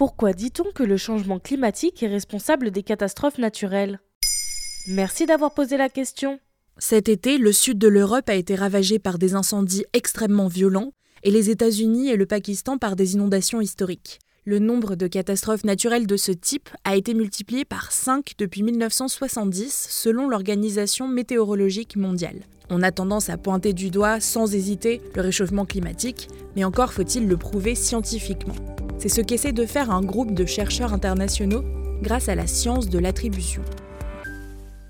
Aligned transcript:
Pourquoi 0.00 0.32
dit-on 0.32 0.64
que 0.74 0.82
le 0.82 0.96
changement 0.96 1.38
climatique 1.38 2.02
est 2.02 2.08
responsable 2.08 2.70
des 2.70 2.82
catastrophes 2.82 3.36
naturelles? 3.36 4.00
Merci 4.88 5.26
d'avoir 5.26 5.52
posé 5.52 5.76
la 5.76 5.90
question. 5.90 6.40
Cet 6.78 7.10
été, 7.10 7.36
le 7.36 7.52
sud 7.52 7.76
de 7.76 7.86
l'Europe 7.86 8.30
a 8.30 8.34
été 8.34 8.54
ravagé 8.54 8.98
par 8.98 9.18
des 9.18 9.34
incendies 9.34 9.84
extrêmement 9.92 10.48
violents 10.48 10.94
et 11.22 11.30
les 11.30 11.50
États-Unis 11.50 12.08
et 12.08 12.16
le 12.16 12.24
Pakistan 12.24 12.78
par 12.78 12.96
des 12.96 13.12
inondations 13.12 13.60
historiques. 13.60 14.20
Le 14.46 14.58
nombre 14.58 14.94
de 14.94 15.06
catastrophes 15.06 15.64
naturelles 15.64 16.06
de 16.06 16.16
ce 16.16 16.32
type 16.32 16.70
a 16.84 16.96
été 16.96 17.12
multiplié 17.12 17.66
par 17.66 17.92
5 17.92 18.32
depuis 18.38 18.62
1970 18.62 19.88
selon 19.90 20.30
l'Organisation 20.30 21.08
météorologique 21.08 21.96
mondiale. 21.96 22.46
On 22.70 22.80
a 22.80 22.90
tendance 22.90 23.28
à 23.28 23.36
pointer 23.36 23.74
du 23.74 23.90
doigt 23.90 24.18
sans 24.18 24.54
hésiter 24.54 25.02
le 25.14 25.20
réchauffement 25.20 25.66
climatique, 25.66 26.28
mais 26.56 26.64
encore 26.64 26.94
faut-il 26.94 27.28
le 27.28 27.36
prouver 27.36 27.74
scientifiquement. 27.74 28.56
C'est 29.00 29.08
ce 29.08 29.22
qu'essaie 29.22 29.52
de 29.52 29.64
faire 29.64 29.90
un 29.90 30.02
groupe 30.02 30.34
de 30.34 30.44
chercheurs 30.44 30.92
internationaux 30.92 31.64
grâce 32.02 32.28
à 32.28 32.34
la 32.34 32.46
science 32.46 32.90
de 32.90 32.98
l'attribution. 32.98 33.62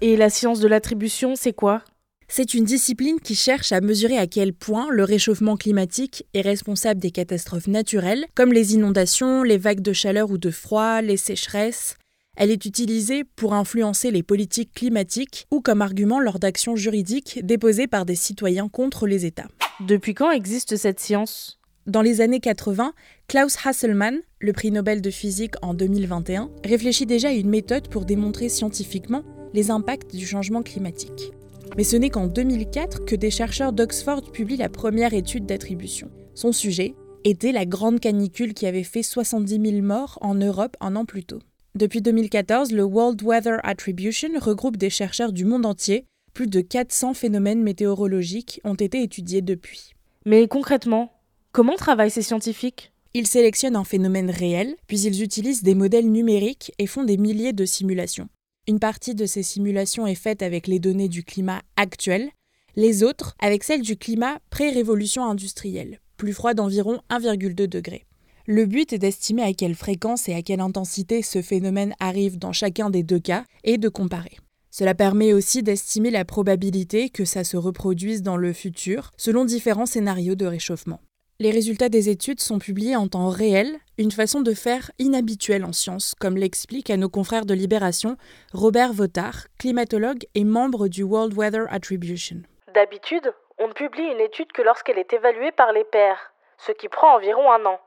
Et 0.00 0.16
la 0.16 0.30
science 0.30 0.58
de 0.58 0.66
l'attribution, 0.66 1.36
c'est 1.36 1.52
quoi? 1.52 1.84
C'est 2.26 2.54
une 2.54 2.64
discipline 2.64 3.20
qui 3.20 3.36
cherche 3.36 3.70
à 3.70 3.80
mesurer 3.80 4.18
à 4.18 4.26
quel 4.26 4.52
point 4.52 4.88
le 4.90 5.04
réchauffement 5.04 5.56
climatique 5.56 6.24
est 6.34 6.40
responsable 6.40 6.98
des 6.98 7.12
catastrophes 7.12 7.68
naturelles, 7.68 8.26
comme 8.34 8.52
les 8.52 8.74
inondations, 8.74 9.44
les 9.44 9.58
vagues 9.58 9.80
de 9.80 9.92
chaleur 9.92 10.32
ou 10.32 10.38
de 10.38 10.50
froid, 10.50 11.02
les 11.02 11.16
sécheresses. 11.16 11.96
Elle 12.36 12.50
est 12.50 12.64
utilisée 12.64 13.22
pour 13.22 13.54
influencer 13.54 14.10
les 14.10 14.24
politiques 14.24 14.74
climatiques 14.74 15.46
ou 15.52 15.60
comme 15.60 15.82
argument 15.82 16.18
lors 16.18 16.40
d'actions 16.40 16.74
juridiques 16.74 17.38
déposées 17.44 17.86
par 17.86 18.06
des 18.06 18.16
citoyens 18.16 18.68
contre 18.68 19.06
les 19.06 19.24
États. 19.24 19.48
Depuis 19.78 20.14
quand 20.14 20.32
existe 20.32 20.76
cette 20.76 20.98
science? 20.98 21.59
Dans 21.86 22.02
les 22.02 22.20
années 22.20 22.40
80, 22.40 22.92
Klaus 23.26 23.56
Hasselmann, 23.64 24.20
le 24.38 24.52
prix 24.52 24.70
Nobel 24.70 25.00
de 25.00 25.10
physique 25.10 25.54
en 25.62 25.72
2021, 25.72 26.50
réfléchit 26.62 27.06
déjà 27.06 27.28
à 27.28 27.32
une 27.32 27.48
méthode 27.48 27.88
pour 27.88 28.04
démontrer 28.04 28.50
scientifiquement 28.50 29.22
les 29.54 29.70
impacts 29.70 30.14
du 30.14 30.26
changement 30.26 30.62
climatique. 30.62 31.32
Mais 31.78 31.84
ce 31.84 31.96
n'est 31.96 32.10
qu'en 32.10 32.26
2004 32.26 33.06
que 33.06 33.16
des 33.16 33.30
chercheurs 33.30 33.72
d'Oxford 33.72 34.30
publient 34.30 34.58
la 34.58 34.68
première 34.68 35.14
étude 35.14 35.46
d'attribution. 35.46 36.10
Son 36.34 36.52
sujet 36.52 36.94
était 37.24 37.52
la 37.52 37.64
grande 37.64 37.98
canicule 37.98 38.52
qui 38.52 38.66
avait 38.66 38.82
fait 38.82 39.02
70 39.02 39.70
000 39.72 39.82
morts 39.82 40.18
en 40.20 40.34
Europe 40.34 40.76
un 40.80 40.96
an 40.96 41.06
plus 41.06 41.24
tôt. 41.24 41.40
Depuis 41.74 42.02
2014, 42.02 42.72
le 42.72 42.84
World 42.84 43.22
Weather 43.22 43.58
Attribution 43.62 44.28
regroupe 44.38 44.76
des 44.76 44.90
chercheurs 44.90 45.32
du 45.32 45.46
monde 45.46 45.64
entier. 45.64 46.04
Plus 46.34 46.46
de 46.46 46.60
400 46.60 47.14
phénomènes 47.14 47.62
météorologiques 47.62 48.60
ont 48.64 48.74
été 48.74 49.02
étudiés 49.02 49.40
depuis. 49.40 49.94
Mais 50.26 50.46
concrètement, 50.46 51.12
comment 51.52 51.76
travaillent 51.76 52.10
ces 52.10 52.22
scientifiques? 52.22 52.92
Ils 53.12 53.26
sélectionnent 53.26 53.76
un 53.76 53.84
phénomène 53.84 54.30
réel, 54.30 54.76
puis 54.86 55.00
ils 55.00 55.22
utilisent 55.22 55.62
des 55.62 55.74
modèles 55.74 56.10
numériques 56.10 56.72
et 56.78 56.86
font 56.86 57.02
des 57.02 57.16
milliers 57.16 57.52
de 57.52 57.64
simulations. 57.64 58.28
Une 58.68 58.78
partie 58.78 59.14
de 59.14 59.26
ces 59.26 59.42
simulations 59.42 60.06
est 60.06 60.14
faite 60.14 60.42
avec 60.42 60.66
les 60.66 60.78
données 60.78 61.08
du 61.08 61.24
climat 61.24 61.62
actuel, 61.76 62.30
les 62.76 63.02
autres 63.02 63.34
avec 63.40 63.64
celles 63.64 63.82
du 63.82 63.96
climat 63.96 64.38
pré-révolution 64.50 65.24
industrielle, 65.24 66.00
plus 66.16 66.32
froid 66.32 66.54
d'environ 66.54 67.00
1,2 67.10 67.66
degré. 67.66 68.06
Le 68.46 68.66
but 68.66 68.92
est 68.92 68.98
d'estimer 68.98 69.42
à 69.42 69.52
quelle 69.52 69.74
fréquence 69.74 70.28
et 70.28 70.34
à 70.34 70.42
quelle 70.42 70.60
intensité 70.60 71.22
ce 71.22 71.42
phénomène 71.42 71.94
arrive 71.98 72.38
dans 72.38 72.52
chacun 72.52 72.90
des 72.90 73.02
deux 73.02 73.18
cas 73.18 73.44
et 73.64 73.76
de 73.76 73.88
comparer. 73.88 74.38
Cela 74.70 74.94
permet 74.94 75.32
aussi 75.32 75.64
d'estimer 75.64 76.10
la 76.10 76.24
probabilité 76.24 77.10
que 77.10 77.24
ça 77.24 77.42
se 77.42 77.56
reproduise 77.56 78.22
dans 78.22 78.36
le 78.36 78.52
futur 78.52 79.10
selon 79.16 79.44
différents 79.44 79.86
scénarios 79.86 80.36
de 80.36 80.46
réchauffement. 80.46 81.00
Les 81.42 81.50
résultats 81.50 81.88
des 81.88 82.10
études 82.10 82.38
sont 82.38 82.58
publiés 82.58 82.96
en 82.96 83.08
temps 83.08 83.30
réel, 83.30 83.78
une 83.96 84.10
façon 84.10 84.42
de 84.42 84.52
faire 84.52 84.90
inhabituelle 84.98 85.64
en 85.64 85.72
sciences, 85.72 86.14
comme 86.20 86.36
l'explique 86.36 86.90
à 86.90 86.98
nos 86.98 87.08
confrères 87.08 87.46
de 87.46 87.54
Libération 87.54 88.18
Robert 88.52 88.92
Votard, 88.92 89.46
climatologue 89.58 90.26
et 90.34 90.44
membre 90.44 90.88
du 90.88 91.02
World 91.02 91.32
Weather 91.32 91.64
Attribution. 91.70 92.42
D'habitude, 92.74 93.32
on 93.58 93.68
ne 93.68 93.72
publie 93.72 94.02
une 94.02 94.20
étude 94.20 94.52
que 94.52 94.60
lorsqu'elle 94.60 94.98
est 94.98 95.14
évaluée 95.14 95.50
par 95.52 95.72
les 95.72 95.84
pairs, 95.84 96.34
ce 96.58 96.72
qui 96.72 96.88
prend 96.88 97.16
environ 97.16 97.50
un 97.50 97.64
an. 97.64 97.80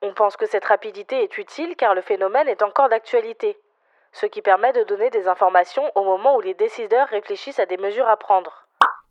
On 0.00 0.14
pense 0.14 0.38
que 0.38 0.46
cette 0.46 0.64
rapidité 0.64 1.22
est 1.22 1.36
utile 1.36 1.74
car 1.76 1.94
le 1.94 2.00
phénomène 2.00 2.48
est 2.48 2.62
encore 2.62 2.88
d'actualité, 2.88 3.58
ce 4.12 4.24
qui 4.24 4.40
permet 4.40 4.72
de 4.72 4.84
donner 4.84 5.10
des 5.10 5.28
informations 5.28 5.84
au 5.96 6.04
moment 6.04 6.34
où 6.38 6.40
les 6.40 6.54
décideurs 6.54 7.08
réfléchissent 7.08 7.60
à 7.60 7.66
des 7.66 7.76
mesures 7.76 8.08
à 8.08 8.16
prendre. 8.16 8.66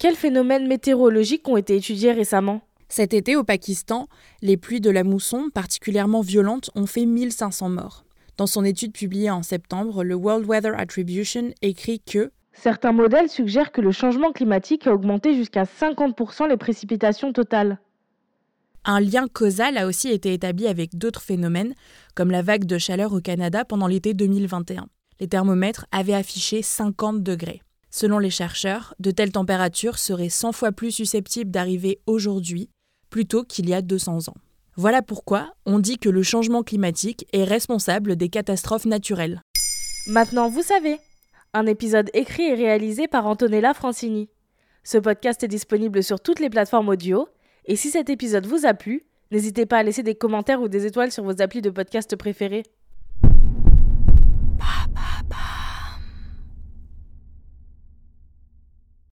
Quels 0.00 0.16
phénomènes 0.16 0.66
météorologiques 0.66 1.46
ont 1.46 1.56
été 1.56 1.76
étudiés 1.76 2.10
récemment? 2.10 2.60
Cet 2.94 3.14
été 3.14 3.36
au 3.36 3.42
Pakistan, 3.42 4.06
les 4.42 4.58
pluies 4.58 4.82
de 4.82 4.90
la 4.90 5.02
mousson, 5.02 5.48
particulièrement 5.48 6.20
violentes, 6.20 6.70
ont 6.74 6.84
fait 6.84 7.06
1500 7.06 7.70
morts. 7.70 8.04
Dans 8.36 8.46
son 8.46 8.66
étude 8.66 8.92
publiée 8.92 9.30
en 9.30 9.42
septembre, 9.42 10.04
le 10.04 10.14
World 10.14 10.44
Weather 10.44 10.78
Attribution 10.78 11.54
écrit 11.62 12.00
que 12.00 12.32
Certains 12.52 12.92
modèles 12.92 13.30
suggèrent 13.30 13.72
que 13.72 13.80
le 13.80 13.92
changement 13.92 14.30
climatique 14.30 14.86
a 14.86 14.92
augmenté 14.92 15.34
jusqu'à 15.34 15.62
50% 15.64 16.50
les 16.50 16.58
précipitations 16.58 17.32
totales. 17.32 17.80
un 18.84 19.00
lien 19.00 19.26
causal 19.26 19.78
a 19.78 19.86
aussi 19.86 20.10
été 20.10 20.34
établi 20.34 20.66
avec 20.66 20.98
d'autres 20.98 21.22
phénomènes, 21.22 21.72
comme 22.14 22.30
la 22.30 22.42
vague 22.42 22.66
de 22.66 22.76
chaleur 22.76 23.14
au 23.14 23.22
Canada 23.22 23.64
pendant 23.64 23.86
l'été 23.86 24.12
2021. 24.12 24.86
Les 25.18 25.28
thermomètres 25.28 25.86
avaient 25.92 26.12
affiché 26.12 26.60
50 26.60 27.22
degrés. 27.22 27.62
Selon 27.90 28.18
les 28.18 28.28
chercheurs, 28.28 28.94
de 28.98 29.10
telles 29.10 29.32
températures 29.32 29.98
seraient 29.98 30.28
100 30.28 30.52
fois 30.52 30.72
plus 30.72 30.90
susceptibles 30.90 31.50
d'arriver 31.50 31.98
aujourd'hui 32.06 32.68
plutôt 33.12 33.44
qu'il 33.44 33.68
y 33.68 33.74
a 33.74 33.82
200 33.82 34.28
ans. 34.28 34.36
Voilà 34.74 35.02
pourquoi 35.02 35.52
on 35.66 35.78
dit 35.78 35.98
que 35.98 36.08
le 36.08 36.22
changement 36.22 36.62
climatique 36.62 37.26
est 37.34 37.44
responsable 37.44 38.16
des 38.16 38.30
catastrophes 38.30 38.86
naturelles. 38.86 39.42
Maintenant, 40.06 40.48
vous 40.48 40.62
savez. 40.62 40.98
Un 41.52 41.66
épisode 41.66 42.10
écrit 42.14 42.44
et 42.44 42.54
réalisé 42.54 43.06
par 43.06 43.26
Antonella 43.26 43.74
Francini. 43.74 44.30
Ce 44.82 44.96
podcast 44.96 45.44
est 45.44 45.48
disponible 45.48 46.02
sur 46.02 46.20
toutes 46.20 46.40
les 46.40 46.48
plateformes 46.48 46.88
audio. 46.88 47.28
Et 47.66 47.76
si 47.76 47.90
cet 47.90 48.08
épisode 48.08 48.46
vous 48.46 48.64
a 48.64 48.72
plu, 48.72 49.04
n'hésitez 49.30 49.66
pas 49.66 49.78
à 49.78 49.82
laisser 49.82 50.02
des 50.02 50.14
commentaires 50.14 50.62
ou 50.62 50.68
des 50.68 50.86
étoiles 50.86 51.12
sur 51.12 51.22
vos 51.22 51.42
applis 51.42 51.60
de 51.60 51.70
podcast 51.70 52.16
préférés. 52.16 52.62